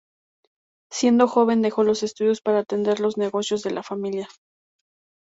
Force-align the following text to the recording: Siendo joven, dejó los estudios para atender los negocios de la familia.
Siendo 0.89 1.27
joven, 1.27 1.61
dejó 1.61 1.83
los 1.83 2.01
estudios 2.01 2.41
para 2.41 2.57
atender 2.57 2.99
los 2.99 3.17
negocios 3.19 3.61
de 3.61 3.69
la 3.69 3.83
familia. 3.83 4.27